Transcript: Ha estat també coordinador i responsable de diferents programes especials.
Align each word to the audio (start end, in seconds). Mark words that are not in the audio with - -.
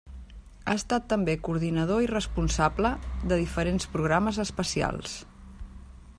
Ha 0.71 0.75
estat 0.79 1.03
també 1.11 1.35
coordinador 1.49 2.01
i 2.07 2.09
responsable 2.13 2.93
de 3.33 3.41
diferents 3.45 3.89
programes 3.99 4.41
especials. 4.49 5.17